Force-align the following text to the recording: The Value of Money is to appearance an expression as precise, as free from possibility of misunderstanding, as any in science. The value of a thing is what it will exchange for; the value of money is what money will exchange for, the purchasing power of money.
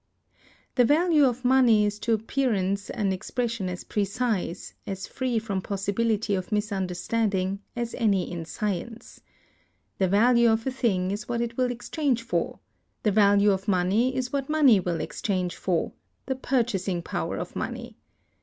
The 0.73 0.83
Value 0.83 1.25
of 1.25 1.45
Money 1.45 1.85
is 1.85 1.99
to 1.99 2.13
appearance 2.13 2.89
an 2.89 3.11
expression 3.13 3.69
as 3.69 3.83
precise, 3.83 4.73
as 4.87 5.05
free 5.05 5.37
from 5.37 5.61
possibility 5.61 6.33
of 6.33 6.51
misunderstanding, 6.51 7.59
as 7.75 7.93
any 7.93 8.31
in 8.31 8.45
science. 8.45 9.21
The 9.99 10.07
value 10.07 10.49
of 10.49 10.65
a 10.65 10.71
thing 10.71 11.11
is 11.11 11.29
what 11.29 11.39
it 11.39 11.55
will 11.55 11.69
exchange 11.69 12.23
for; 12.23 12.57
the 13.03 13.11
value 13.11 13.51
of 13.51 13.67
money 13.67 14.15
is 14.15 14.33
what 14.33 14.49
money 14.49 14.79
will 14.79 14.99
exchange 15.01 15.55
for, 15.55 15.91
the 16.25 16.35
purchasing 16.35 17.03
power 17.03 17.37
of 17.37 17.55
money. 17.55 17.95